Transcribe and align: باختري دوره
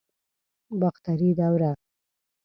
باختري 0.79 1.29
دوره 1.39 1.71